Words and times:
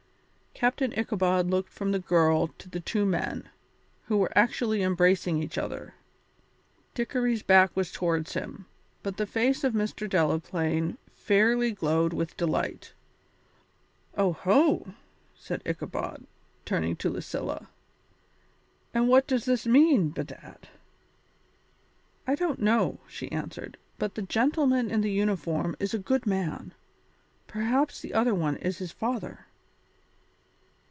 Captain 0.53 0.93
Ichabod 0.93 1.47
looked 1.49 1.71
from 1.73 1.91
the 1.91 1.97
girl 1.97 2.49
to 2.59 2.69
the 2.69 2.79
two 2.79 3.03
men, 3.03 3.49
who 4.05 4.17
were 4.17 4.37
actually 4.37 4.83
embracing 4.83 5.41
each 5.41 5.57
other. 5.57 5.95
Dickory's 6.93 7.41
back 7.41 7.75
was 7.75 7.91
towards 7.91 8.33
him, 8.33 8.67
but 9.01 9.17
the 9.17 9.25
face 9.25 9.63
of 9.63 9.73
Mr. 9.73 10.07
Delaplaine 10.07 10.99
fairly 11.09 11.71
glowed 11.71 12.13
with 12.13 12.37
delight. 12.37 12.93
"Oho!" 14.15 14.93
said 15.33 15.63
Ichabod, 15.65 16.27
turning 16.63 16.95
to 16.97 17.09
Lucilla, 17.09 17.67
"and 18.93 19.09
what 19.09 19.25
does 19.25 19.45
this 19.45 19.65
mean, 19.65 20.09
bedad?" 20.09 20.67
"I 22.27 22.35
don't 22.35 22.59
know," 22.59 22.99
she 23.07 23.31
answered, 23.31 23.79
"but 23.97 24.13
the 24.13 24.21
gentleman 24.21 24.91
in 24.91 25.01
the 25.01 25.09
uniform 25.11 25.75
is 25.79 25.95
a 25.95 25.97
good 25.97 26.27
man. 26.27 26.75
Perhaps 27.47 28.01
the 28.01 28.13
other 28.13 28.35
one 28.35 28.57
is 28.57 28.77
his 28.77 28.91
father." 28.91 29.47